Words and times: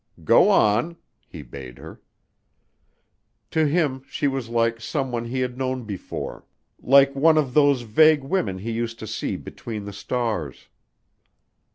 "Go 0.23 0.49
on," 0.49 0.97
he 1.27 1.43
bade 1.43 1.77
her. 1.77 2.01
To 3.51 3.67
him 3.67 4.01
she 4.07 4.27
was 4.27 4.49
like 4.49 4.81
someone 4.81 5.25
he 5.25 5.41
had 5.41 5.59
known 5.59 5.83
before 5.83 6.43
like 6.81 7.13
one 7.15 7.37
of 7.37 7.53
those 7.53 7.83
vague 7.83 8.23
women 8.23 8.57
he 8.57 8.71
used 8.71 8.97
to 8.97 9.05
see 9.05 9.35
between 9.35 9.85
the 9.85 9.93
stars. 9.93 10.69